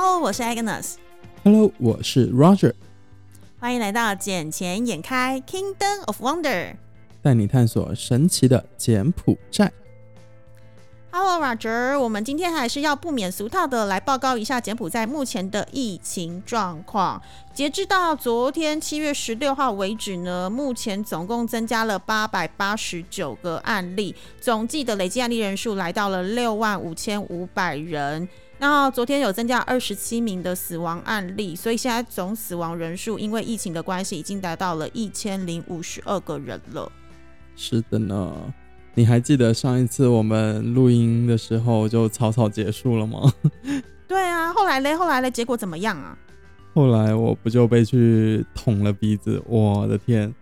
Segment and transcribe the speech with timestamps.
[0.00, 0.94] Hello，我是 Agnes。
[1.42, 2.72] Hello，我是 Roger。
[3.58, 6.70] 欢迎来到《捡钱眼开 Kingdom of Wonder》，
[7.20, 9.72] 带你探索神奇的柬埔寨。
[11.10, 17.20] Hello Roger，我们今天还是要不免俗套的来报告一下柬埔寨目前的疫情状况。
[17.52, 28.28] 截至到昨天七月十六号为止呢，目前总共增加了八百八十九个案例，总计的累计案例人数来到了六万五千五百人。
[28.60, 36.90] 那昨天有增加二十七名的死亡案例，所以现在总死亡人数因为疫情的关系已经达到了一千零五十二个人了。
[37.54, 38.32] 是的呢，
[38.94, 43.32] 你还记得上一次我们录音的时候就草草结束了吗？
[44.08, 46.18] 对啊，后来嘞，后来嘞，结果怎么样啊？
[46.74, 49.42] 后来我不就被去捅了鼻子？
[49.46, 50.32] 我的天，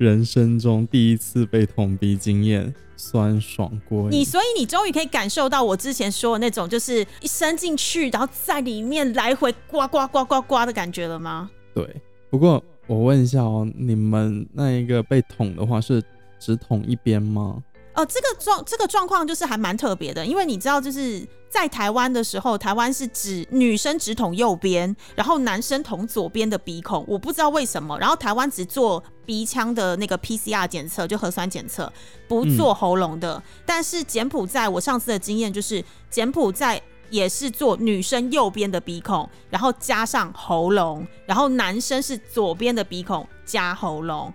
[0.00, 2.74] 人生中第一次被捅鼻经验。
[3.02, 11.50] 酸爽过你，所以你终于可以感受到我之前说的那种，就是一伸进去，然后在里面来回刮刮刮刮刮的感觉了吗？
[11.74, 11.96] 对。
[12.28, 16.02] 不过我问一下哦，你们那一个被捅的话是
[16.38, 17.56] 只捅一边吗？
[17.94, 27.04] 哦，这个状这个状况就是还蛮特别的，因为你知道，就是在台湾的时候，台湾是指女生只捅右边，然后男生捅左边的鼻孔。
[27.08, 31.92] 我不知道为什么，然后台湾只做鼻腔的那个 PCR 检测，就核酸检测，
[32.28, 33.42] 不做喉咙的。
[33.66, 36.80] 但是柬埔寨，我上次的经验就是柬埔寨
[37.10, 44.32] 也是做女生右边的鼻孔，然后加上喉咙，然后男生是左边的鼻孔加喉咙。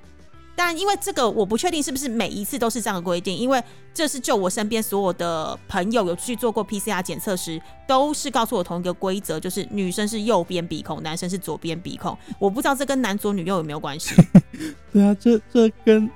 [0.58, 3.62] 但因为这个，我不确定是不是每一次都是这样的规定，因为
[3.94, 12.18] 这是就我身边所有的朋友有去做过 PCR 检测时，都是告诉我同一个规则，就是女生是右边鼻孔，男生是左边鼻孔。
[12.40, 14.16] 我不知道这跟男左女右有没有关系。
[14.94, 16.10] 对啊，这这跟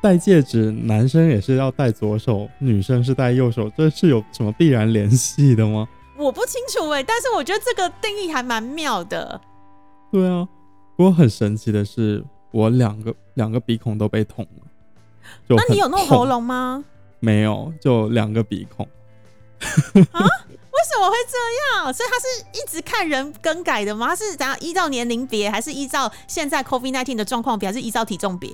[0.00, 5.88] 戴戒指，男生也是要戴左手，女生是戴右手，这是有什么必然联系的吗？
[6.16, 9.40] 我不清楚哎，但是我觉得这个定义还蛮妙的。
[10.12, 10.46] 对啊，
[10.96, 12.24] 不过很神奇的是。
[12.50, 14.66] 我两个两个鼻孔都被捅了，
[15.46, 16.84] 那你有弄喉咙吗？
[17.20, 18.84] 没有，就两个鼻孔。
[20.10, 20.26] 啊？
[20.78, 21.38] 为什么会这
[21.78, 21.92] 样？
[21.92, 24.08] 所以他是一直看人更改的吗？
[24.08, 28.50] 他是怎样依照年龄别，还是依照现在 COVID nineteen 的状况别，还是依照体重别？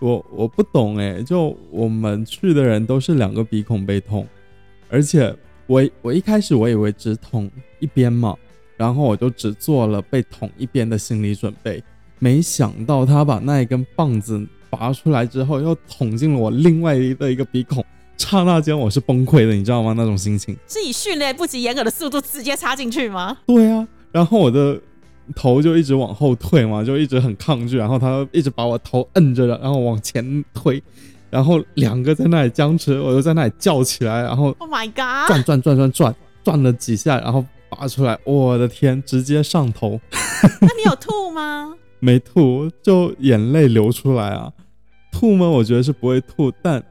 [0.00, 4.26] 我我不懂哎，就我们去的人都是两个鼻孔被捅，
[4.90, 5.34] 而且
[5.66, 7.48] 我我一开始我以为只捅
[7.78, 8.36] 一边嘛，
[8.76, 11.82] 然后我就只做了被捅一边的心理准备。
[12.18, 17.84] 没想到他把那一根棒子拔出来之后，又捅进了我另外的一个鼻孔，
[18.16, 19.92] 刹那间我是崩溃的，你知道吗？
[19.96, 23.36] 那种心情是以迅雷不及掩耳的速度直接插进去吗？
[23.46, 24.80] 对啊，然后我的
[25.34, 30.82] 头就一直往后退嘛，就一直很抗拒，然后他一直把我头摁着了，然后往前推，
[31.30, 40.00] 然后两个在那里僵持，我就在那里叫起来，然后 Oh my God，转转转转转转了几下，然后拔出来，我的天，直接上头。
[40.60, 41.74] 那你有吐吗？
[41.98, 44.52] 没吐，就眼泪流出来啊！
[45.12, 45.48] 吐吗？
[45.48, 46.82] 我觉得是不会吐，但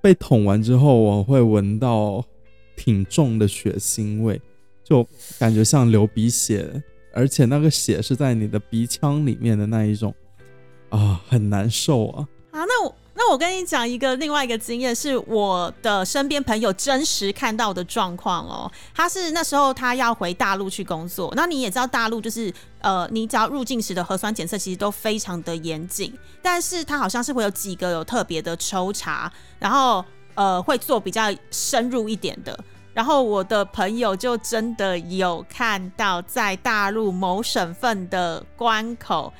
[0.00, 2.24] 被捅完之后，我会闻到
[2.76, 4.40] 挺重的血腥味，
[4.82, 5.06] 就
[5.38, 6.82] 感觉像流鼻血，
[7.12, 10.14] 而且那个血是在你的鼻腔里面的那一种，
[10.88, 12.28] 啊，很难受啊！
[12.50, 12.94] 啊，那我。
[13.20, 18.70] 那我跟你讲一个另外一个经验，是我的身边朋友真实看到的状况哦。
[18.94, 32.56] 他是那时候他要回大陆去工作，那你也知道大陆就是呃，你只要入境时的核酸检测其实都非常的严谨，但是他好像是会有几个有特别的抽查，然后呃会做比较深入一点的。
[32.94, 39.32] 然后我的朋友就真的有看到在大陆某省份的关口。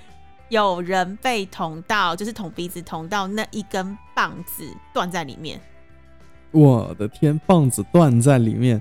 [0.48, 5.60] 有人被捅到，就是捅鼻子捅到那一根棒子断在里面。
[6.50, 8.80] 我的天，棒子断在里面。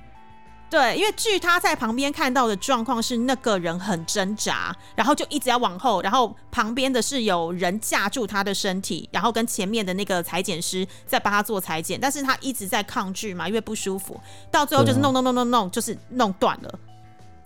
[0.70, 14.20] 对，因为据他在旁边看到的状况是，那个人很挣扎，然后就一直要往后，然后旁边的是有人架住他的身体，然后跟前面的那个裁剪师在帮他做裁剪，但是他一直在抗拒嘛，因为不舒服，
[14.52, 16.80] 到最后就是弄弄弄弄弄，就是弄断了。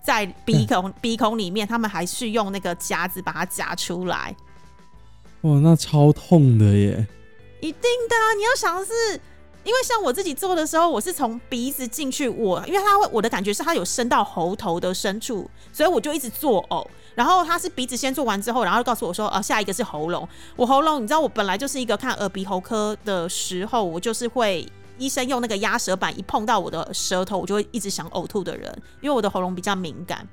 [0.02, 4.34] 在鼻孔 鼻孔里面，他们还是用那个夹子把它夹出来。
[5.42, 7.06] 哇，那超痛的耶！
[7.60, 8.92] 一定的，你要想的是，
[9.64, 16.86] 因为像我自己做的时候，我是从鼻子进去，我因为它会，我的感觉是它有伸到喉头的深处，所以我就一直作呕。
[17.14, 20.28] 然后他是鼻子先做完之后，然后告诉我说，啊，下一个是喉咙。
[20.56, 24.66] 我喉咙，你知道，我本来就是一个看耳鼻喉科的时候，我就是会。
[24.98, 30.26] 医生用那个压舌板一碰到我的舌头，我就会一直想呕吐的人，因为我的喉咙比较敏感，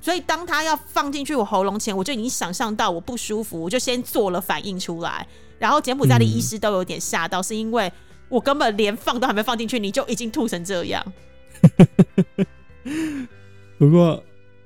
[0.00, 5.26] 所以当他要放进去我喉咙前，我就已经想象到我不舒服，我就先做了反应出来。
[5.58, 7.90] 然后柬埔寨的医师都有点吓到，是因为
[8.28, 11.04] 我根本连放都还没放进去，你就已经吐成这样。
[13.78, 14.22] 不过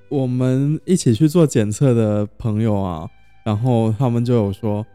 [0.08, 3.08] 我们一起去做检测的朋友啊，
[3.44, 4.86] 然后他们就有说，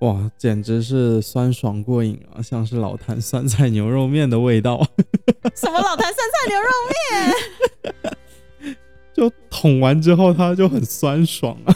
[0.00, 4.86] 哇，简直是酸爽过瘾啊，像是老坛酸菜牛肉面的味道。
[5.56, 6.68] 什么老坛酸菜牛肉
[8.00, 8.14] 面？
[9.12, 11.74] 就捅完之后，它就很酸爽啊。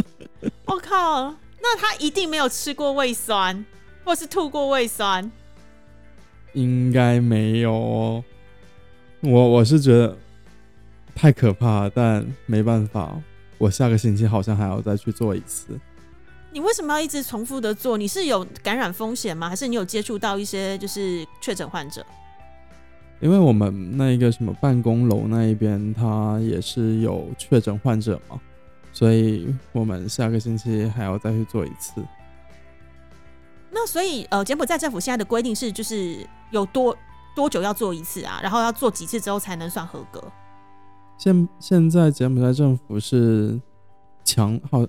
[0.66, 3.64] 我靠，那他一定没有吃过胃酸，
[4.04, 5.32] 或是吐过胃酸。
[6.52, 8.24] 应该没有哦。
[9.22, 10.14] 我我是觉得
[11.14, 13.18] 太可怕，但没办法，
[13.56, 15.80] 我下个星期好像还要再去做一次。
[16.52, 17.98] 你为什么要一直重复的做？
[17.98, 19.48] 你是有感染风险吗？
[19.48, 22.04] 还是你有接触到一些就是确诊患者？
[23.20, 28.38] 因为我们那一个什么办公楼那一边，它也是有确诊患者嘛，
[28.92, 32.02] 所以我们下个星期还要再去做一次。
[33.70, 36.96] 那所以呃，柬埔寨政府现在的规定是，就是有多
[37.34, 38.38] 多久要做一次啊？
[38.42, 40.22] 然后要做几次之后才能算合格？
[41.18, 43.58] 现现在柬埔寨政府是
[44.24, 44.86] 强好，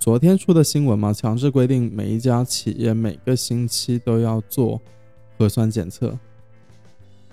[0.00, 4.80] 昨天出的新闻嘛，强制规定每一家企业每个星期都要做
[5.36, 6.18] 核酸检测。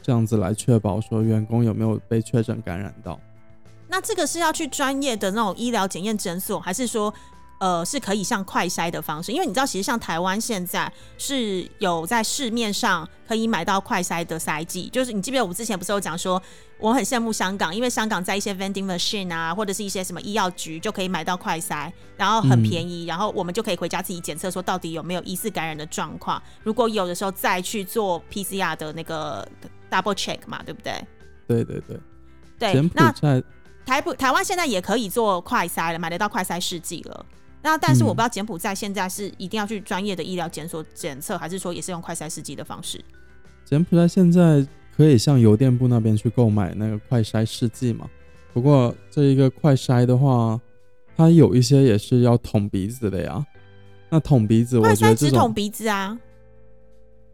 [0.02, 3.18] 这样子来确保说员工有没有被确诊感染到？
[3.88, 7.14] 那这个是要去专业的那种医疗检验诊所，还是说？
[7.60, 16.40] 呃，是可以像快筛的方式，因为你知道，其实像台湾现在是有在市面上可以买到快筛的筛剂，就是你记不记得我们之前不是有讲说，
[16.78, 29.48] 我很羡慕香港，因为香港在一些 vending machine 啊，或者是一些什么医药局就可以买到快筛，然后很便宜，然后我们就可以回家自己检测，说到底有没有疑似感染的状况，如果有的时候再去做 PCR 的那个
[29.90, 30.94] double check 嘛，对不对？
[31.48, 32.00] 对对对，
[32.60, 32.90] 对。
[32.94, 33.12] 那
[33.84, 37.26] 台不台湾现在也可以做快筛了，买得到快筛试剂了。
[37.62, 43.04] 那但是我不知道柬埔寨现在是一定要去专业的医疗检所检测，还是说也是用快筛试剂的方式？
[43.66, 44.66] 柬埔寨现在
[44.96, 48.10] 可以向邮电部那边去购买那个快筛试剂嘛？
[48.54, 50.60] 不过这一个快筛的话，
[51.16, 53.46] 它有一些也是要捅鼻子的呀。
[54.10, 56.18] 那捅鼻子，我觉得只捅鼻子啊？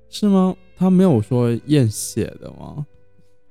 [0.09, 0.55] 是吗？
[0.75, 2.85] 他没有说验血的吗？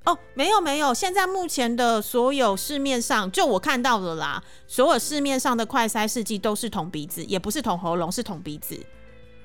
[0.04, 8.76] 哦，没有没有，现在目前的所有市面上，就我看到的啦，所有市面上的快筛试剂都是捅鼻子，也不是捅喉咙，是捅鼻子。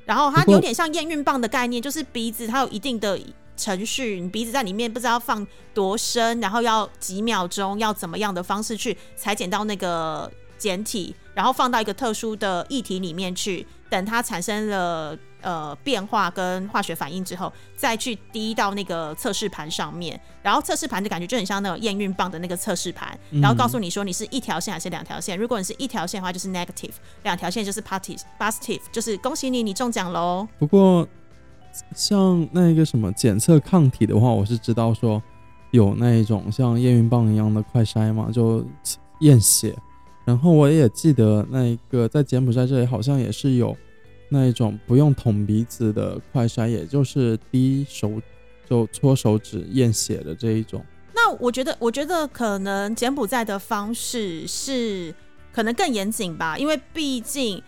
[0.06, 3.20] 然后它有点像验孕棒的概念，就是鼻子它有一定的
[3.56, 5.46] 程序，你鼻子在里面不知道放
[5.76, 15.16] 多深，然后要几秒钟，要怎么样的方式去裁剪到那个简体，然后放到一个特殊的液体里面去，等它产生了。
[15.42, 25.38] 呃，变化跟化学反应之后，再去滴到那个测试盘上面，然后测试盘的感觉就很像那种验孕棒的那个测试盘，然后告诉你说你是一条线还是两条线。
[25.38, 26.90] 如果你是一条线的话，就是 negative；
[27.24, 30.48] 两条线就是 positive，就是恭喜你，你中奖喽。
[30.58, 31.08] 不过，
[31.96, 35.22] 像那个什么检测抗体的话，我是知道说
[35.70, 38.66] 有那一种像验孕棒一样的快筛嘛，就
[39.20, 39.78] 验血。
[40.26, 43.78] 然后我也记得那个在柬埔寨这里好像也是有。
[44.30, 48.22] 那一种不用捅鼻子的快筛，也就是滴手
[48.70, 50.84] 就搓手指验血的这一种。
[51.16, 55.14] 那我觉得，我觉得可能柬埔寨的方式是
[55.52, 57.62] 可能更严谨吧，因为毕竟，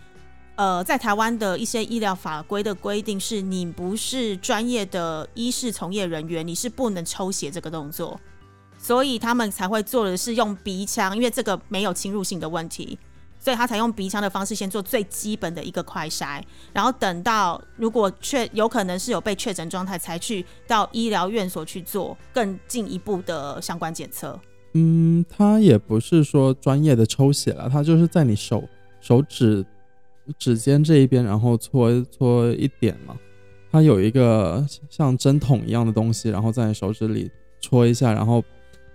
[0.54, 8.20] 呃，在台湾的一些医疗法规的规定是，你不是专业的医事从业人员，你是不能抽血这个动作，
[8.78, 12.98] 所以他们才会做的是用鼻腔，因为这个没有侵入性的问题。
[13.40, 16.42] 所以他采用鼻腔的方式先做最基本的一个快筛，
[16.72, 24.38] 然后等到如果确有可能是有被确诊状态，才去到医疗院所去做更进一步的相关检测。
[24.74, 28.62] 嗯，他也不是说专业的抽血了，他就是在你手
[29.00, 29.64] 手指
[30.38, 33.16] 指尖这一边，然后搓搓一点嘛。
[33.72, 37.30] 他有一个像针筒一样的东西，然后在你手指里
[37.60, 38.44] 戳一下，然后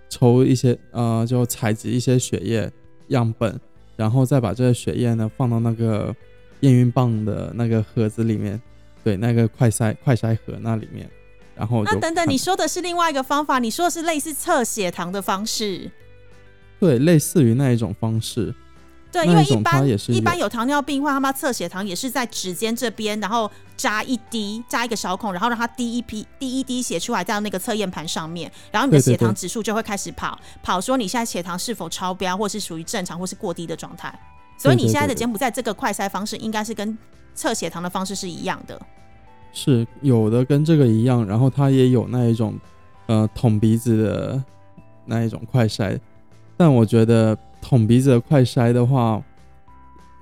[0.08, 2.70] 抽一些呃，就采集一些血液
[3.08, 3.58] 样本。
[3.96, 6.14] 然后再把这个血液呢放到那个
[6.60, 8.60] 验孕棒的那个盒子里面，
[9.02, 11.08] 对，那个快筛快筛盒那里面，
[11.54, 15.90] 然后那等等，你说的是另外一个方法，你说的是类似测血糖的方式，
[16.78, 18.54] 对，类似于那一种方式。
[19.16, 34.12] 对，因为一般一般有糖尿病患，他们测血糖也是在指尖这边，然后扎一滴，扎一个小孔，然后让它滴一滴滴一滴血出来，在那个测验盘上面，然后你的血糖指数就会开始跑跑，说你现在血糖是否超标，或是属于正常，或是过低的状态。
[34.58, 36.98] 所以你现在的柬埔寨这个快筛方式，应该是跟
[37.34, 38.78] 测血糖的方式是一样的。
[39.54, 42.54] 是有的跟这个一样，然后它也有那一种
[43.06, 44.44] 呃捅鼻子的
[45.06, 45.98] 那一种快筛，
[46.58, 47.34] 但我觉得。
[47.68, 49.20] 捅鼻子的快筛的话，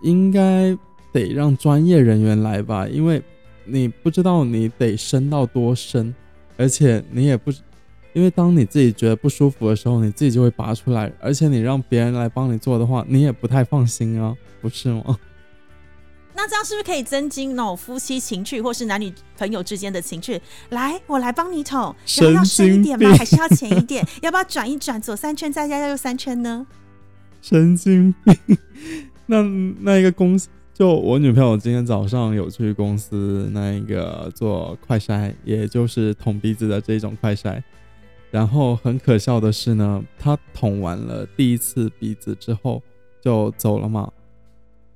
[0.00, 0.74] 应该
[1.12, 3.22] 得让专业人员来吧，因为
[3.66, 6.14] 你不知道你得伸到多深，
[6.56, 7.52] 而且你也不
[8.14, 15.18] 因为当你自己觉得不舒服的时候，你自己就会拔出来，而且你让别人来帮你做的话，你也不太放心啊，不是吗？
[16.34, 20.40] 那这样是不是可以增进那种夫妻情趣，或是男女朋友之间的情趣？
[20.70, 23.14] 来，我来帮你捅，然后要深一点吗？
[23.18, 24.02] 还是要浅一点？
[24.22, 26.66] 要不要转一转，左三圈再加右三圈呢？
[27.44, 28.56] 神经病！
[29.26, 29.42] 那
[29.80, 37.62] 那一个公司，就我女朋友今天早上有去公司那一个做快筛，也就是捅鼻子的这种快筛。
[38.30, 42.82] 然后很可笑的是呢，她捅完了第一次鼻子之后
[43.20, 44.10] 就走了嘛。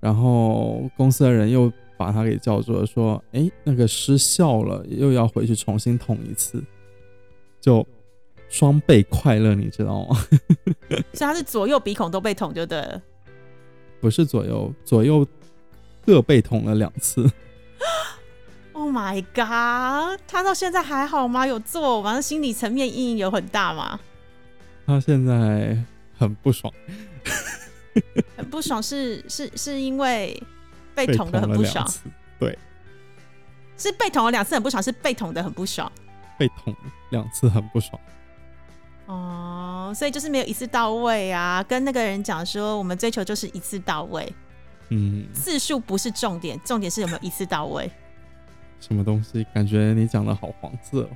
[0.01, 6.65] 然后公司的人又把他给叫住了，说：“哎，那个失效了，又要回去重新捅一次，
[7.61, 7.87] 就
[8.49, 10.17] 双倍快乐，你知道吗？”
[11.13, 13.03] 所以他是左右鼻孔都被捅就对了，
[14.01, 15.27] 不是左右，左右
[16.05, 17.29] 各被捅了两次。
[18.73, 20.21] Oh my god！
[20.29, 21.45] 他到现在还好吗？
[21.45, 23.99] 有做完，心理层面阴影有很大吗？
[24.87, 25.77] 他现在
[26.17, 26.73] 很不爽。
[28.37, 30.41] 很不爽，是是是因为
[30.95, 31.85] 被捅的很不爽，
[32.39, 32.57] 对，
[33.77, 35.91] 是被捅了两次很不爽，是被捅的很不爽，
[36.39, 36.73] 被捅
[37.11, 38.01] 两次很不爽。
[39.09, 41.65] 哦，所以就是没有一次到位啊！
[41.67, 44.31] 跟那个人讲说，我们追求就是一次到位，
[44.91, 47.91] 嗯，次数不是重点，重点是有没有一次到位。
[48.81, 49.47] 什么东西？
[49.55, 51.09] 感觉你讲的好黄色。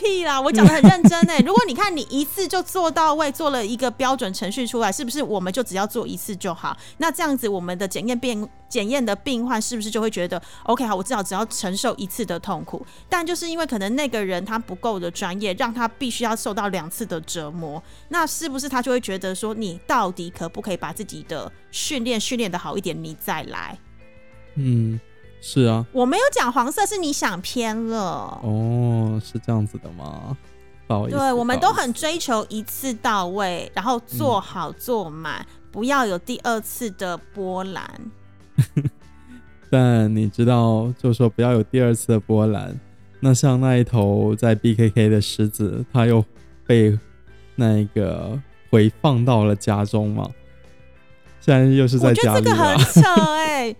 [0.00, 0.40] 屁啦！
[0.40, 1.34] 我讲的很认真呢。
[1.44, 6.76] 如果你看你一次就做到位，做了一个标准程序出来，是不是我们就只要做一次就好？
[6.96, 10.96] 那这样子，我们的检验病检验的病患是不是就会觉得 OK 好？
[10.96, 12.84] 我至少只要承受一次的痛苦。
[13.08, 17.82] 但就是因为可能那个人他不够的专业，让他必须要受到两次的折磨。
[18.08, 23.78] 那是不是他就会觉得说，你到底可不可以把自己的训练训练的好一点，你再来？
[24.54, 24.98] 嗯。
[25.40, 28.38] 是啊，我没有讲黄色，是你想偏了。
[28.42, 30.36] 哦，是这样子的吗？
[30.86, 31.16] 不好意思。
[31.16, 37.90] 对，我们都很追求一次到位，然后做好做满，不要有第二次的波澜。
[39.70, 42.78] 但你知道，就说不要有第二次的波澜。
[43.20, 46.24] 那像那一头在 BKK 的狮子，它又
[46.66, 46.98] 被
[47.54, 48.38] 那个
[48.70, 50.28] 回放到了家中吗？
[51.40, 52.34] 现在又是在家里了。
[52.34, 53.76] 我觉得这个很扯哎。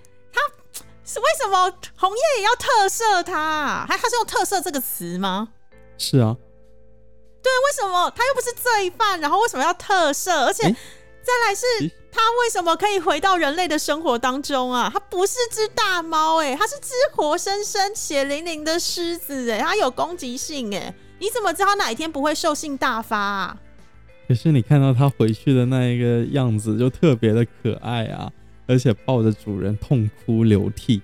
[1.12, 3.84] 是为什么红叶也要特赦他？
[3.88, 5.48] 还他是用“特赦”这个词吗？
[5.98, 6.36] 是啊，
[7.42, 9.20] 对，为什么他又不是罪犯？
[9.20, 10.44] 然后为什么要特赦？
[10.44, 11.66] 而且再来是
[12.12, 14.88] 他为什么可以回到人类的生活当中啊？
[14.92, 23.18] 他不是只大猫哎，他是只活生生血淋淋的狮子哎，他有攻击性哎，你怎么知道哪一天不会兽性大发？
[23.18, 23.56] 啊？
[24.28, 28.30] 可是你看到他回去的那一个样子，就特别的可爱啊。
[28.70, 31.02] 而且抱着主人痛哭流涕，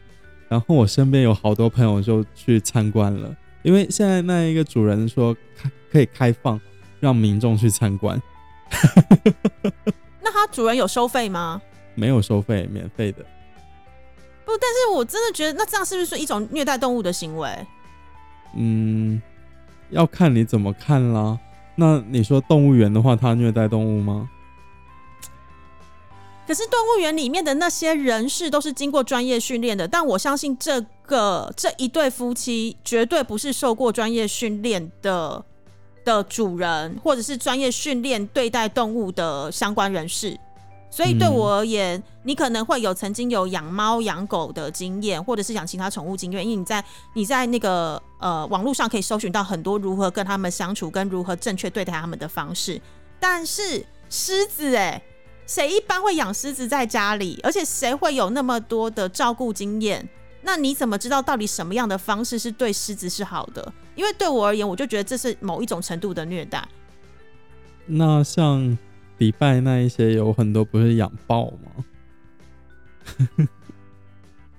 [0.49, 6.61] 然后我身边有好多朋友就去参观了，因为现在那一个主人说开可以开放
[7.00, 8.23] 让民众去参观。
[10.23, 11.61] 那他主人有收费吗？
[11.96, 13.18] 没有收费，免费的。
[14.44, 17.50] 不，但是我真的觉得那这样是不是一种虐待动物的行为？
[18.54, 19.20] 嗯，
[19.90, 21.37] 要看你怎么看啦。
[21.75, 24.30] 那你说动物园的话，它虐待动物吗？
[26.47, 35.45] 可是动物园里面的那些人士都是经过专业训练的，但我相信这个这一对夫妻绝对不是受过专业训练的
[36.05, 40.38] 的主人，或者是专业训练对待动物的相关人士。
[40.88, 52.81] 所以对我而言，你可能会有曾经有养猫养狗的经验，或者是养其他宠物经验，因为你在你在那个呃网络上可以搜寻到很多如何跟他们相处，跟如何正确对待他们的方式。
[53.19, 55.03] 但是狮子，哎。
[55.47, 57.38] 谁一般会养狮子在家里？
[57.43, 60.09] 而且谁会有那么多的照顾经验？
[60.43, 63.73] 那你怎么知道到底什么样的方式是对狮子是好的？
[63.95, 66.67] 因为对我而言，我就觉得这是某一种程度的虐待。
[67.87, 68.76] 那像
[69.17, 71.85] 迪拜那一些有很多不是养豹吗？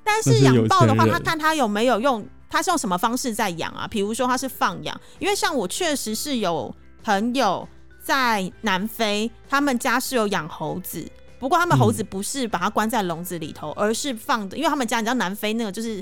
[0.04, 3.86] 但是养豹的话，他看他有没有用，他是用什么方式在养啊？
[3.88, 7.68] 比如说他是放养，因为像我确实是有朋友。
[8.08, 11.06] 在南非，他们家是有养猴子，
[11.38, 16.02] 不过他们猴子不是把它关在笼子里头，而是放的，因为他们家你知道南非那个就是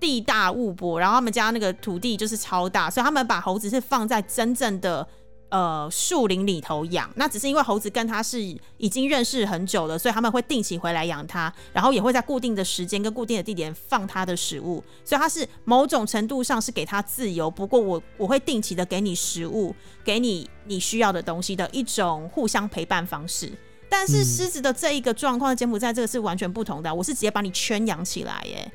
[0.00, 5.06] 地大物博，然后他们家那个土地就是超大，所以他们把猴子是放在真正的。
[5.54, 8.42] 呃，树林里头养，那只是因为猴子跟它是
[8.76, 17.48] 已经认识很久了，所以他们会定期回来养它，然后也会在固定的时间跟固定的地点放它的食物，所以它是某种程度上是给它自由。
[17.48, 23.52] 不过我我会定期的给你食物，给你你需要的东西的一种互相陪伴方式。
[23.88, 28.72] 但是狮子的这一个状况，柬埔寨这个是完全不同的，我是直接把你圈养起来耶，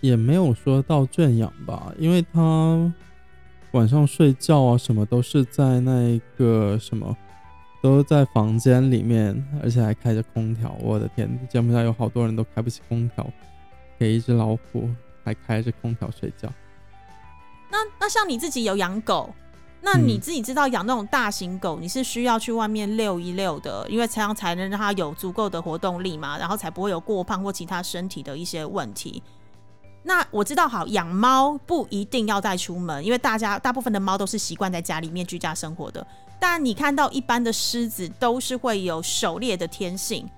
[0.00, 2.90] 也没有说到圈养吧，因为它。
[3.74, 7.16] 晚上睡觉啊什么都是在那个什么，
[7.82, 10.76] 都在房间里面，而且还开着空调。
[10.80, 13.28] 我的天，柬埔寨有好多人都开不起空调，
[13.98, 14.88] 给一只老虎
[15.24, 16.48] 还开着空调睡觉。
[17.68, 19.34] 那那像你自己有养狗，
[19.80, 29.20] 那你自己知道养那种大型狗，你是需要去外面遛一遛的，因为这样才能让它有足够的活动力嘛，然后才不会有过胖或其他身体的一些问题。
[30.06, 36.06] 那我知道，好养猫不一定要带出门，因为大家大部分的猫都是习惯在家里面居家生活的。
[36.38, 40.28] 但你看到一般的狮子都是会有狩猎的天性，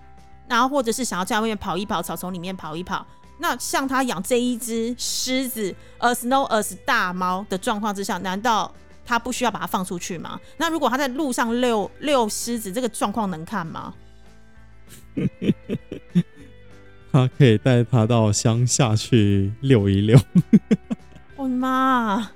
[0.49, 3.05] 然后或者是想要在外面跑一跑，草丛里面跑一跑。
[3.39, 8.73] 那像他养这一只狮子，a snow as 大猫的状况之下，难道
[9.05, 10.41] 他不需要把它放出去吗？
[10.57, 13.93] 那如果他在路上遛遛狮子，这个状况能看吗？
[17.13, 20.19] 他可以带他到乡下去溜一溜。
[21.37, 22.31] 我的妈！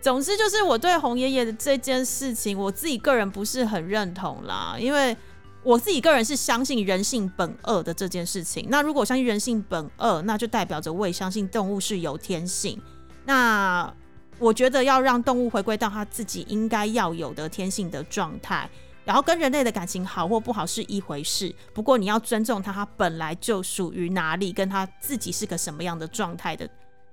[0.00, 5.16] 总之就是我对红爷爷的这件事情，我自己个人不是很认同啦，因为
[5.64, 8.68] 我自己个人是相信人性本恶的这件事情。
[8.70, 12.80] 那如果相信人性本恶，那就代表着我也相信动物是有天性。
[13.24, 13.92] 那
[14.38, 18.70] 我觉得要让动物回归到它自己应该要有的天性的状态。
[19.06, 26.68] 然后跟人类的感情好或不好是一回事，不过你要尊重他，他本来就属于哪里，跟他自己是个什么样的状态的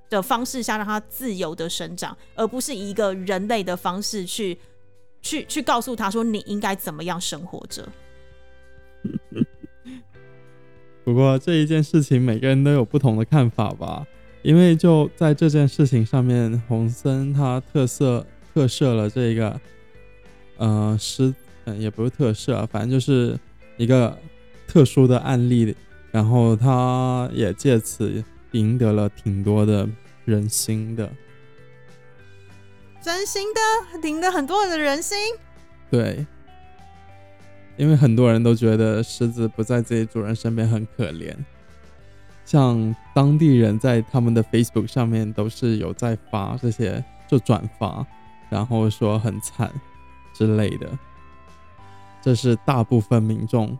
[0.09, 4.57] 的方式下，让他自由的生长，而不是一个人类的方式去
[5.21, 7.87] 去去告诉他说你应该怎么样生活着。
[11.05, 14.03] 不过这一件事情，每个人都有不同的看法吧，
[14.41, 19.61] 因为就在这件事情上面，洪森他特色特设了这个，
[20.57, 21.31] 呃，狮。
[21.65, 23.39] 嗯，也不是特色啊，反正就是
[23.77, 24.17] 一个
[24.67, 25.75] 特殊的案例，
[26.11, 29.87] 然后他也借此赢得了挺多的
[30.25, 31.09] 人心的，
[33.01, 35.17] 真心的赢得很多人的人心。
[35.89, 36.25] 对，
[37.77, 41.35] 因为很多人都觉得狮子不在自己主人身边很可怜，
[42.45, 48.05] 像当地人在他们的 Facebook 上面都是有在发这些，就转发，
[48.49, 49.71] 然后说很惨
[50.33, 50.89] 之类的。
[52.23, 53.77] 这是大部分民众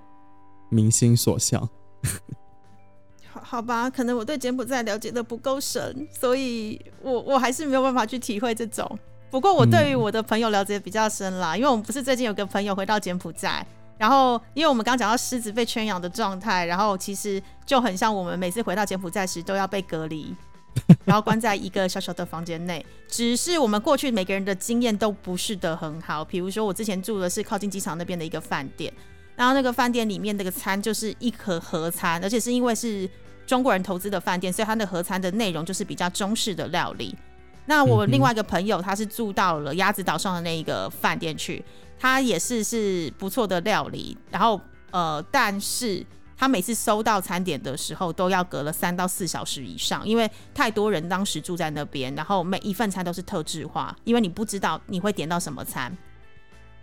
[0.69, 1.61] 民心所向。
[3.31, 8.99] 好好吧，可能我对柬埔寨了解的不够深，所以我我还是没有办法去体会这种。
[9.31, 13.65] 不过我对于我的朋友了解比较深啦，因为我们不是最近有个朋友回到柬埔寨，
[13.97, 20.35] 然后因为我们刚讲到狮子被圈养的状态，然后其实就很像我们每次回到柬埔寨时都要被隔离。
[21.05, 26.23] 然后关在一个小小的房间内，只是我们过去每个人的经验都不是的很好。
[26.25, 28.91] 比如说，我之前住的是靠近机场那边的一个饭店，
[29.35, 33.09] 然后那个饭店里面那个餐就是一盒盒餐，而且是因为是
[33.45, 37.15] 中国人投资的饭店，所以它的盒餐的内容就是比较中式的料理。
[37.65, 41.63] 那我另外一个朋友他是住到了鸭子岛上的那一个饭店去，
[41.99, 44.59] 他也是是不错的料理，然后
[44.91, 46.05] 呃，但是。
[46.43, 55.97] 他每次收到餐点的时候，都要隔了三到四小时以上，因为太多人当时住在那边，然后每一份餐都是特制化，因为你不知道你会点到什么餐。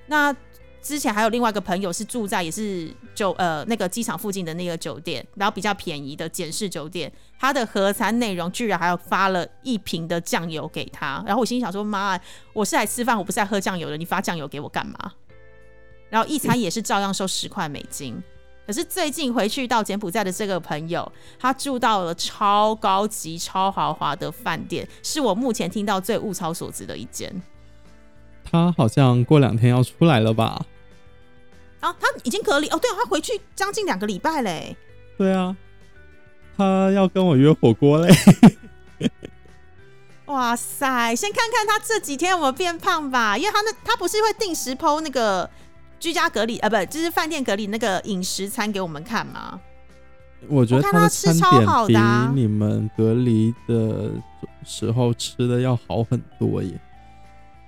[0.06, 0.34] 那
[0.80, 12.18] 之前还有另外一个朋友是住在也是酒呃那个机场附近的那个酒店，然后比较便宜的简式酒店，他的合餐内容居然还要发了一瓶的酱油给他，然后我心想说妈，
[12.54, 15.12] 我是来吃饭，我不是来喝酱油的，你发酱油给我干嘛？
[16.08, 18.22] 然后一餐也是照样收十块美金。
[18.66, 27.42] 可是最近回去到柬埔寨的这个朋友，他住到了超高级、超豪华的饭店，是我目前听到最物超所值的一间。
[28.48, 30.64] 他好像过两天要出来了吧？
[31.80, 34.76] 啊，他已经隔离哦，对啊，他回去将近两个礼拜嘞。
[35.18, 35.56] 对啊，
[36.56, 38.14] 他要跟我约火锅嘞。
[40.26, 45.50] 哇塞，先看看他这几天有没有变胖吧，因为他那他不是会定时剖那个。
[46.00, 49.60] 居家隔离啊，不，就是饭店隔离那个饮食餐给我们看吗？
[50.48, 51.34] 我觉得他的餐
[51.86, 54.10] 点比你们隔离的
[54.64, 56.80] 时候吃的要好很多耶。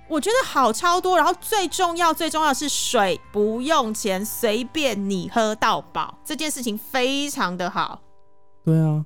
[0.07, 8.01] 我觉得好超多，然后最重要最重要是水不用钱，随便你喝到饱，这件事情非常的好。
[8.65, 9.05] 对啊，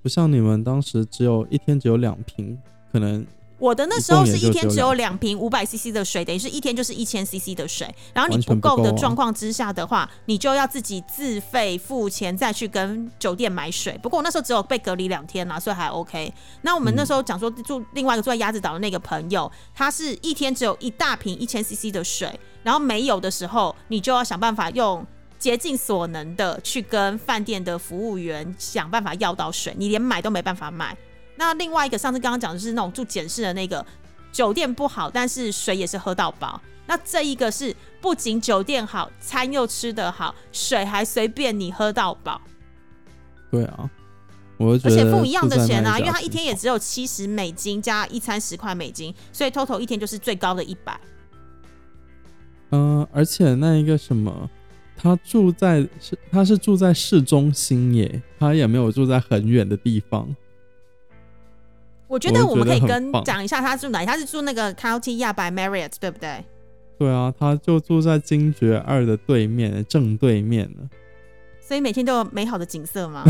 [0.00, 2.56] 不像你们当时只有一天只有两瓶，
[2.92, 3.26] 可能。
[3.64, 7.92] 我的那时候是一天只有两瓶五百 CC 的水，等于是一天就是一千 CC 的水。
[8.12, 13.98] 然后你不够的状况之下的话，你就要自己自费付钱再去跟酒店买水。
[14.02, 16.30] 不过我那时候只有被隔离两天啦，所以还 OK。
[16.60, 25.06] 那我们那时候讲说住另外一个住在鸭子岛的那个朋友，他是一天只有一大瓶一千 CC 的水，然后没有的时候，你就要想办法用
[25.38, 30.94] 竭尽所能的去跟饭店的服务员想办法要到水，你连买都没办法买。
[31.36, 33.84] 那另外一个上次刚刚讲的是那种住简式的那个，
[34.32, 36.60] 酒店不好，但是水也是喝到饱。
[36.86, 42.40] 那这一个是不仅酒店好，餐又吃得好，水还随便你喝到饱。
[43.50, 43.90] 对啊，
[44.58, 51.00] 我而且付一样的钱啊，因为他一天也只有七十美金加一餐十块美金，所以 total 一天就是最高的一百。
[52.70, 54.50] 嗯、而且那一个什么，
[54.96, 60.28] 他住在是他是住在市中心耶，他也没有住在很远的地方。
[62.14, 66.44] 我觉得我我们可以跟讲一下他住哪里，他是住那个 County 亚白 Marriott 对不对？
[66.96, 70.88] 对啊，他就住在金爵二的对面，正对面呢。
[71.66, 73.24] 所以每天都有美好的景色吗？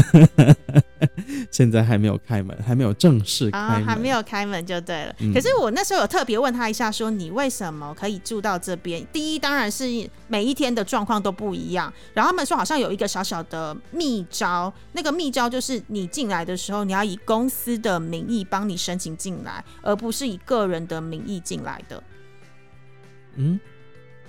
[1.51, 5.15] 现在还没有开门，还没有正式开还没有开门就对了。
[5.21, 9.07] 嗯可是我那时候有特别问他一下，说你为什么可以住到这边？
[9.13, 9.85] 第一，当然是
[10.27, 11.93] 每一天的状况都不一样。
[12.13, 22.03] 然后他们说好像有一个小小的秘招，那个秘招就是你进来的时候，你要以公司的名义帮你申请进来，而不是以个人的名义进来的。
[23.37, 23.61] 嗯，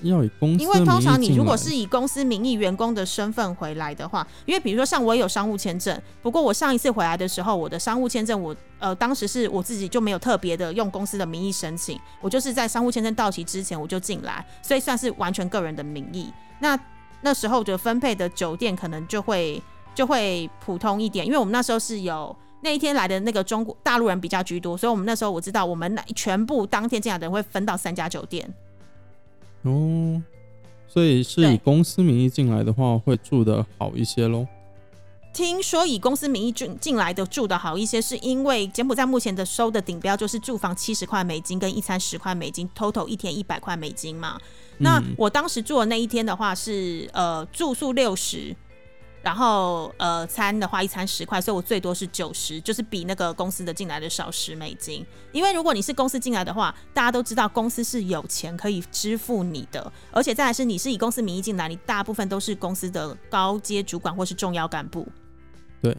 [0.01, 16.31] 要以公司因为通常你如果是以公司名义员工的身份回来的话，因为比如说像我也有商务签证，不过我上一次回来的时候，我的商务签证我呃当时是我自己就没有特别的用公司的名义申请，我就是在商务签证到期之前我就进来，所以算是完全个人的名义。
[16.59, 16.79] 那
[17.21, 19.61] 那时候的分配的酒店可能就会
[19.93, 22.35] 就会普通一点，因为我们那时候是有。
[22.61, 28.51] 那一天来的那个中国大陆人比较居多，所以我们那时候我知道，我们那全部当天进来的人会分到三家酒店。
[29.65, 30.21] 哦，
[30.87, 34.47] 所以是对以公司名义进来的话，会住的好一些喽。
[35.33, 44.39] 听说以公司名义进进来的住的好一些，是因为柬埔寨目前的收的顶标就是住房七十块美金跟一餐十块美金，total 一天一百块美金嘛。
[44.77, 48.55] 那嗯我当时住的那一天的话是呃住宿六十，
[49.25, 55.03] 然后呃餐的话一餐十块，所以我最多是九十，就是比那个公司的进来的少十美金。
[55.31, 65.07] 因为如果你是公司进来的话，大家都知道公司是有钱可以支付你的，而且再来是你是以公司名义进来，你大部分都是公司的高阶主管或是重要干部。
[65.81, 65.97] 对，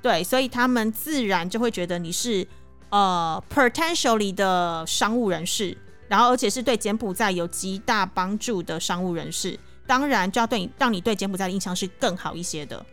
[0.00, 2.48] 对，所以他们自然就会觉得你是
[2.88, 5.76] 呃 potentially 的商务人士，
[6.08, 12.84] 然后而且是对柬埔寨有极大帮助的商务人士，当然就要对你让你对柬埔寨的印象是更好一些的。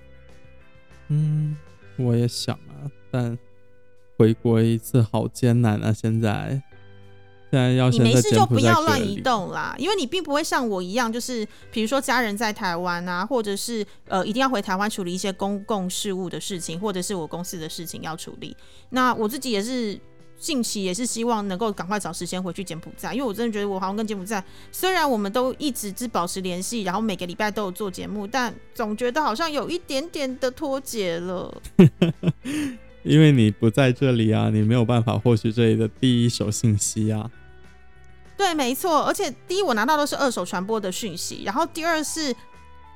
[1.10, 1.58] 嗯，
[1.98, 3.38] 我也想啊，但
[4.18, 5.92] 回国一次好艰难啊！
[5.92, 6.62] 现在，
[7.52, 9.20] 现在要你先没事就不要乱移。
[9.20, 18.56] 动啦，因为你并不会像我一样，就是比如说家人在台湾啊，或者是呃一定要回台湾处理一些公共事务的事情，或者是我公司的事情要处理。
[18.90, 20.00] 那我自己也是
[20.42, 31.62] 近期也是希望能够赶快找时间回去柬埔寨，因为我真的觉得我好像跟柬埔寨虽然我们都一直只保持联系，然后每个礼拜都有做节目，但总觉得好像有一点点的脱节了。
[33.04, 37.30] 因为你不在这里啊，你没有办法获取这里的第一手信息啊。
[38.36, 39.04] 对，没错。
[39.04, 42.36] 而且第一，我拿到都是二手传播的讯息，然后第二是，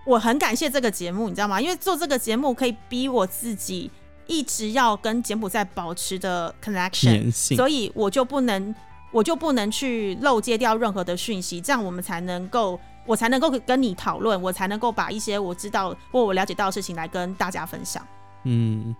[0.05, 1.61] 我很感谢这个节目，你知道吗？
[1.61, 3.91] 因为做这个节目可以逼我自己
[4.27, 8.73] 一直要跟柬埔寨保持的 connection，所以我就不能，
[9.11, 18.05] 我就不能去漏接掉任何的讯息，这样我们才能够，我才能够跟你讨论，我才能够把一些我知道或我了解到的事情来跟大家分享。
[18.43, 18.95] 嗯，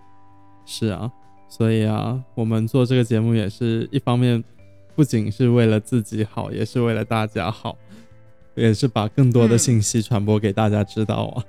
[0.64, 1.10] 是啊，
[1.48, 4.42] 所以啊，我们做这个节目也是一方面，
[4.94, 7.76] 不仅是为了自己好，也是为了大家好，
[8.54, 11.44] 也是把更多的嗯信息传播给大家知道啊。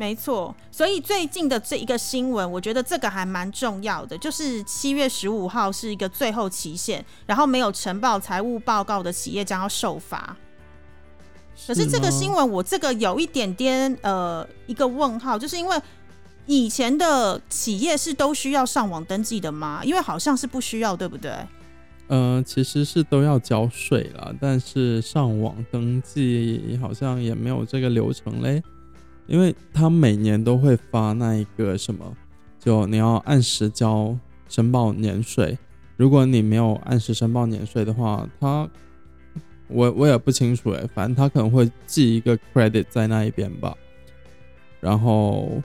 [0.00, 10.36] 没错，所以最近的这一个新闻，我觉得这个还蛮重要的，就是七月十五号是一个最后期限，然后没有呈报财务报告的企业将要受罚。
[11.66, 15.76] 可是这个新闻，我这个有一点点呃一个问号，就是因为
[16.46, 19.80] 以前的企业是都需要上网登记的吗？
[19.82, 21.32] 因为好像是不需要，对不对？
[22.06, 28.62] 呃，其实是都要交税了，但是上网登记好像也没有这个流程嘞，
[29.28, 32.16] 因为他每年都会发那一个什么，
[32.58, 35.56] 就你要按时交申报年税，
[35.96, 38.68] 如果你没有按时申报年税的话，他
[39.68, 43.76] 我我也不清楚诶，反正他可能会记一个 credit 在那一边吧，
[44.80, 45.62] 然后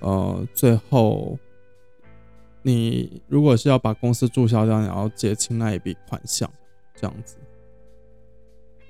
[0.00, 1.38] 呃最后。
[2.62, 6.46] 你如果是要把公司注销掉，你要结清那一笔款项，
[6.94, 7.36] 这样子。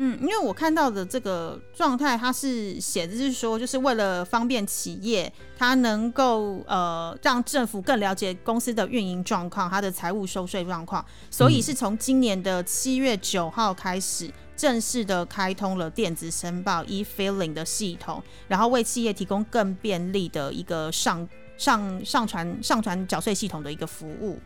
[0.02, 24.38] 嗯，因为我看到的这个状态，它是写的是说，就是为了方便企业，它能够呃让政府更了解公司的运营状况、它的财务收税状况，所以是从今年的七月九号开始，正式的开通了电子申报 e-filing 的系统，然后为企业提供更便利的一个上上上传上传缴税系统的一个服务。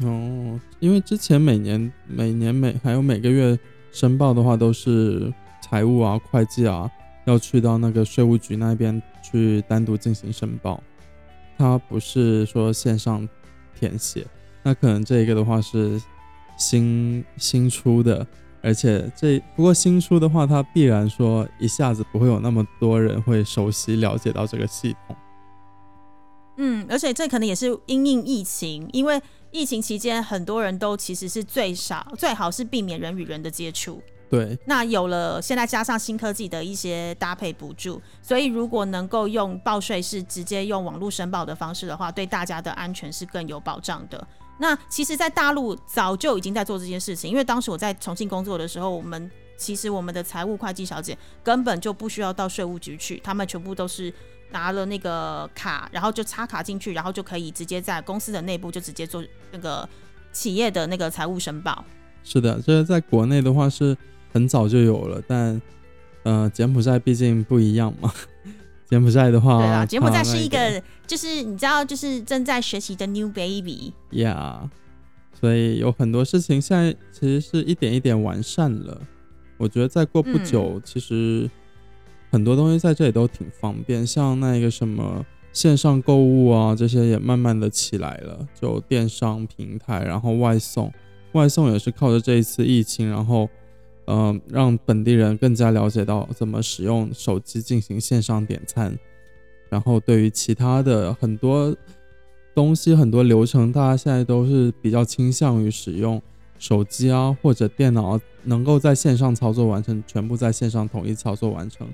[0.00, 3.56] 哦，因为之前每年、每年每还有每个月
[3.96, 5.32] 申报的话，都是
[5.62, 6.90] 财务啊、会计啊，
[7.24, 10.82] 要去到那个税务局那边去单独进行申报，
[11.56, 13.26] 它不是说线上
[13.74, 14.26] 填写。
[14.62, 15.98] 那可能这个的话是
[16.58, 18.26] 新新出的，
[18.60, 25.16] 而且这不过新出的话，它必然说一下子不会有那么多人会熟悉了解到这个系统。
[26.58, 29.18] 嗯，而且这可能也是因应疫情，因为
[29.56, 34.02] 疫情期间很多人都其实是最少最好是避免人与人的接触。
[34.28, 44.26] 对，那有了现在加上新科技的一些搭配补助，所以如果能够用报税是直接用网络申报的方式的话，对大家的安全是更有保障的。
[44.58, 54.12] 那其实，在大陆早就已经在做这件事情，因为当时我在重庆工作的时候，我们其实我们的财务会计小姐根本就不需要到税务局去，他们全部都是。
[54.56, 59.86] 拿了那个卡，然后就插卡进去，然后就可以直接在公司的内部就直接做那个
[60.32, 61.84] 企业的那个财务申报。
[62.24, 63.94] 是的，这个在国内的话是
[64.32, 65.60] 很早就有了，但
[66.22, 68.10] 呃，柬埔寨毕竟不一样嘛。
[68.88, 73.92] 柬埔寨的话，对啊，柬埔寨是一个就是你知道就是正在学习的 new baby。
[74.10, 74.70] Yeah，
[75.38, 79.02] 所以有很多事情现在其实是一点一点完善了。
[79.58, 81.50] 我觉得再过不久，其实。
[82.36, 90.92] 很多东西在这里都挺方便，像那个什么线上购物啊，这些也慢慢的起来了，就电商平台，然后外送，
[91.32, 93.48] 外送也是靠着这一次疫情，然后，
[94.04, 98.94] 嗯，让本地人更加了解到怎么使用手机进行线上点餐，
[99.70, 101.74] 然后对于其他的很多
[102.54, 106.20] 东西、很多流程，大家现在都是比较倾向于使用
[106.58, 111.88] 手机啊或者电脑，能够在线上操作完成，全部在线上统一操作完成。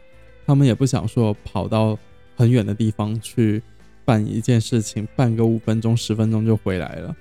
[0.47, 1.99] 他们也不想说跑到
[2.37, 3.63] 很远的地方去
[4.05, 7.15] 办一件事情，办个五分钟、十分钟就回来了。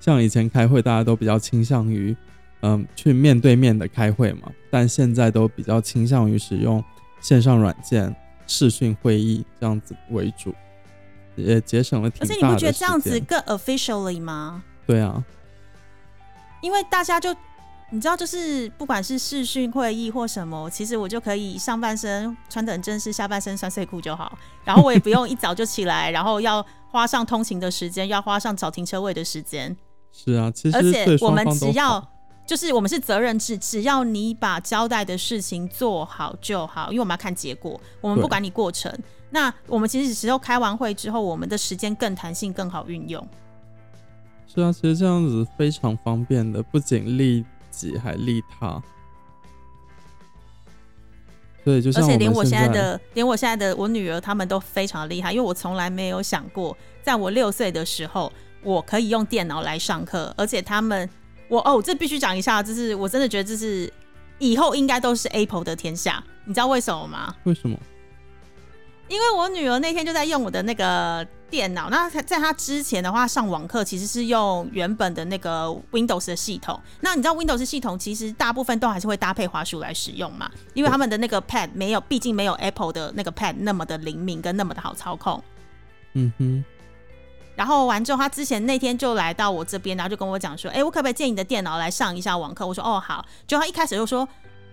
[0.00, 2.16] 像以前开会，大家都比较倾向于，
[2.60, 4.52] 嗯，去面对面的开会嘛。
[4.70, 6.82] 但现在都比较倾向于使用
[7.20, 8.14] 线上软件、
[8.46, 10.54] 视讯会议这样子为主，
[11.34, 14.62] 也节省了挺大的而且你不觉得这样子更 officially 吗？
[14.86, 15.24] 对啊，
[16.62, 17.34] 因为大家就。
[17.90, 24.36] 你知道，就是不管是视讯会议或什么，其实我就可以上半身穿的很正式，下半身穿睡裤就好。
[24.62, 29.74] 然后我也不用一早就起来，然后要花上通勤的时间，要花上找停车位的时间。
[30.12, 32.06] 是啊，其实而且我们只要
[32.46, 38.92] 就是我们是责任制，只要你把交代的事情做好就好，因为我们要看结果，我们不管你过程。
[39.30, 43.26] 那我们其实时候开完会之后，我们的时间更弹性，更好运用。
[44.46, 47.46] 是啊，其实这样子非常方便的，不仅利。
[47.86, 48.82] 己还利他，
[51.64, 61.08] 对，就而且连我现在的，连我现在的我女儿，他们都非常厉害，因为我从来没有想过，在我六岁的时候，我可以用电脑来上课，而且他们，
[61.48, 63.92] 我哦，这必须讲一下，就是我真的觉得这是
[64.38, 67.34] 以后应该都是 Apple 的天下，你知道为什么吗？
[67.44, 67.78] 为什么？
[69.08, 76.78] 因为我女儿那天就在用我的那个电脑，那在他之前的话上网课其实是用原本的那个 Windows 的系统。
[77.00, 80.50] 那你知道 Windows 系统其实大部分都还是会搭配滑鼠来使用嘛？
[80.74, 85.42] 因为他们的那个 Pad 没有，毕竟没有 Apple 的那个 Pad 那么的灵敏跟那么的好操控。
[86.14, 86.64] 嗯哼。
[87.56, 94.28] 然后完之后，他之前那天就来到我这边，然后就跟我讲说：“哎，我可不可以借你的电脑来上一下网课？”我说：“哦，好。”就他一开始就说。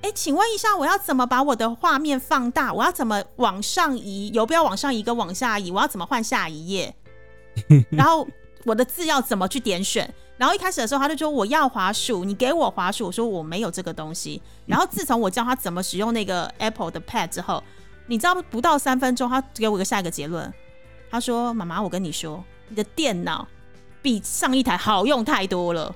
[0.06, 2.72] 哎，请问一下，我要怎么把我的画面放大？
[2.72, 4.32] 我要怎么往上移？
[4.34, 5.72] 有不要往上移跟往下移？
[5.72, 6.94] 我要怎么换下一页？
[7.90, 8.28] 然后
[8.66, 10.14] 我的字要怎么去点选？
[10.38, 13.08] 然后一开始的时候，他就说我要滑鼠，你给我滑鼠。
[13.08, 14.40] 我说我没有这个东西。
[14.68, 17.64] 然后自从我教他怎么使用那个 Apple 的 Pad 之后，
[18.06, 20.54] 你知道不到三分钟，他给我一个下一个结论。
[21.10, 23.48] 他说：“妈妈，我跟你说，你的电脑
[24.04, 25.96] 比上一台好用太多了。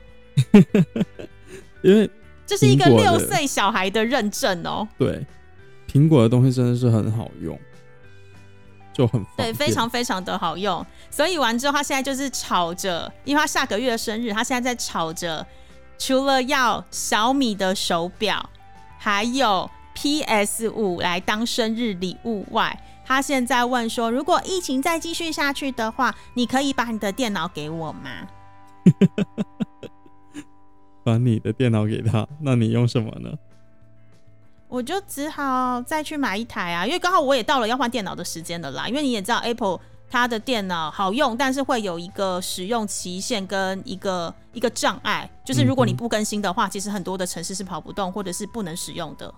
[1.83, 2.09] ”因为。
[2.49, 4.87] 这是一个六岁小孩的认证哦。
[4.97, 5.23] 对，
[5.87, 7.55] 苹果的东西真的是很好用，
[8.91, 10.83] 就很对，非常非常的好用。
[11.11, 15.45] 所以完之后，他现在就是吵着，因为他下个月生日，他现在在吵着，
[15.99, 18.49] 除了要小米的手表，
[18.97, 28.09] 还有 PS 五来当生日礼物外，他现在问说，如果疫情再继续下去的话，你可以把你的电脑给我吗？
[31.03, 33.31] 把你的电脑给他，那你用什么呢？
[34.67, 38.87] 我就只好再去买一台啊，因为刚好我也到了要换电脑的时间了啦。
[38.87, 49.33] 因为你也知道，Apple 它的电脑好用，但是会有一个使用期限跟一个一个障碍，就是如果你不更新的话，其实很多的城市是跑不动或者是不能使用的。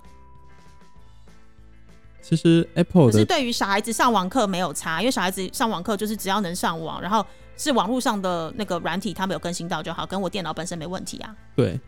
[2.21, 7.25] 其实 Apple 可是对于小孩子上网课没有差，因为小孩子上网课就是只要能上网，然后
[7.57, 11.35] 是网络上的那个软体，他们有更新到就好，跟我电脑本身没问题啊。
[11.55, 11.79] 对，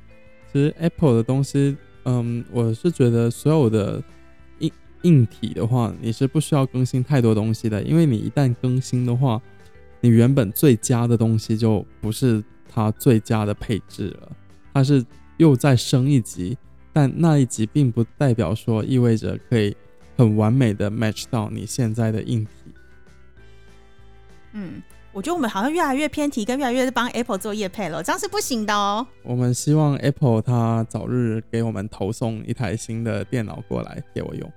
[0.52, 4.02] 其实 Apple 的东西，嗯，我是觉得所有的
[4.60, 4.72] 硬
[5.04, 9.42] 硬体的话，你是不需要更新太多东西的，因为你一旦更新的话，
[10.02, 14.32] 你原本最佳的东西就不是它最佳的配置了，
[14.74, 15.06] 它是
[15.38, 16.58] 又再升一级，
[16.92, 19.76] 但那一级并不代表说意味着可以
[20.24, 22.52] 很完美的 match 到你现在的硬体。
[24.54, 24.82] 嗯，
[25.12, 29.06] 我觉得我们好像越来越偏题，跟越来越帮 Apple 做业配了，这样是不行的哦。
[29.24, 34.52] 我们希望 Apple 它早日给我们投送一台新的电脑过来给我用。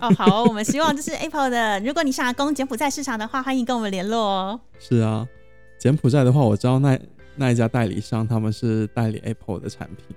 [0.00, 4.60] 哦，好，我们希望就是 Apple 的，如果你想要攻柬埔寨市场的话，欢迎跟我们联络哦。
[4.78, 5.26] 是啊，
[5.78, 6.98] 柬埔寨的话，我知道那
[7.34, 10.14] 那一家代理商他们是代理 Apple 的产品。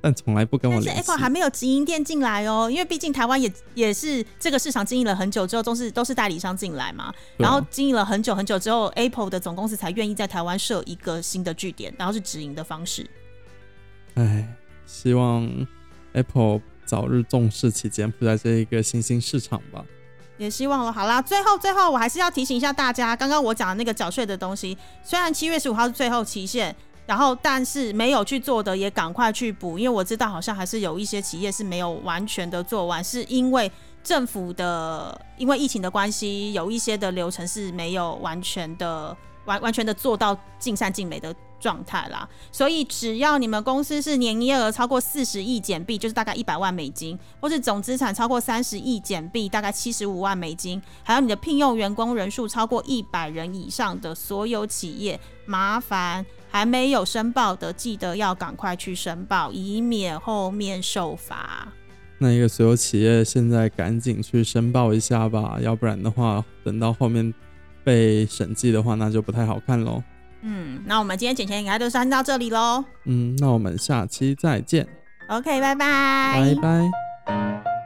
[0.00, 0.88] 但从来不跟我联系。
[0.88, 7.12] 但是 Apple 还没有直营店进来哦，因为毕竟台湾也也是这个市场经营了很久之后，都是都是代理商进来嘛。
[7.36, 13.08] 然后经营了很久很久之后，Apple 的总公司才愿意在台湾设一个新的据点，然后是直营的方式。
[14.14, 14.46] 哎，
[14.86, 15.48] 希望
[16.12, 19.84] Apple 早日重视起柬埔寨这一个新兴市场吧。
[20.36, 20.92] 也希望了。
[20.92, 26.74] 好啦，最后最后我还是要提醒一下大家，刚刚我讲的那个缴税的东西，虽然七月十五号是最后期限。
[27.08, 33.72] 然后，但是没有去做的也赶快去补，因为我知道好像还是有一些企业是没有完全的做完，是因为
[34.04, 39.16] 政府的因为疫情的关系，有一些的流程是没有完全的
[39.46, 42.28] 完完全的做到尽善尽美的状态啦。
[42.52, 56.26] 所以，只要你们公司是年营业额超过四十亿减币，就是大概一百万美金，或是总资产超过三十亿减币，大概七十五万美金，还有你的聘用员工人数超过一百人以上的所有企业，麻烦。
[56.50, 61.68] 还没有申报的，记得要赶快去申报，以免后面受罚。
[62.18, 67.32] 那一个所有企业现在赶紧去申报一下吧，要不然的话，等到后面
[67.84, 70.02] 被审计的话，那就不太好看喽。
[70.42, 72.84] 嗯，那我们今天剪钱应该就先到这里喽。
[73.04, 74.86] 嗯，那我们下期再见。
[75.28, 76.54] OK，拜拜。
[76.54, 77.77] 拜拜。